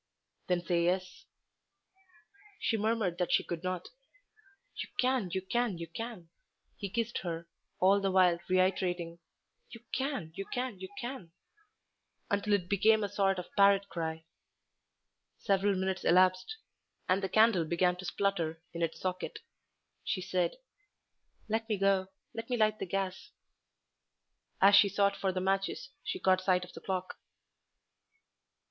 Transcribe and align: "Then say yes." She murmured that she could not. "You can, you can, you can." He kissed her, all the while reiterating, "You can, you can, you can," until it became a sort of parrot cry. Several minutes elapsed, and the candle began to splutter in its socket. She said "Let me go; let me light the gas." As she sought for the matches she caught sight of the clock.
"Then 0.47 0.65
say 0.65 0.85
yes." 0.85 1.25
She 2.59 2.75
murmured 2.75 3.19
that 3.19 3.31
she 3.31 3.43
could 3.43 3.63
not. 3.63 3.89
"You 4.77 4.87
can, 4.97 5.29
you 5.31 5.43
can, 5.43 5.77
you 5.77 5.85
can." 5.85 6.29
He 6.75 6.89
kissed 6.89 7.19
her, 7.19 7.47
all 7.79 8.01
the 8.01 8.09
while 8.09 8.39
reiterating, 8.49 9.19
"You 9.69 9.81
can, 9.93 10.31
you 10.33 10.45
can, 10.47 10.79
you 10.79 10.89
can," 10.99 11.33
until 12.31 12.53
it 12.53 12.67
became 12.67 13.03
a 13.03 13.09
sort 13.09 13.37
of 13.37 13.55
parrot 13.55 13.89
cry. 13.89 14.25
Several 15.37 15.75
minutes 15.75 16.03
elapsed, 16.03 16.57
and 17.07 17.21
the 17.21 17.29
candle 17.29 17.63
began 17.65 17.95
to 17.97 18.05
splutter 18.05 18.59
in 18.73 18.81
its 18.81 18.99
socket. 18.99 19.37
She 20.03 20.23
said 20.23 20.55
"Let 21.47 21.69
me 21.69 21.77
go; 21.77 22.07
let 22.33 22.49
me 22.49 22.57
light 22.57 22.79
the 22.79 22.87
gas." 22.87 23.29
As 24.59 24.75
she 24.75 24.89
sought 24.89 25.15
for 25.15 25.31
the 25.31 25.41
matches 25.41 25.91
she 26.03 26.19
caught 26.19 26.41
sight 26.41 26.65
of 26.65 26.73
the 26.73 26.81
clock. 26.81 27.19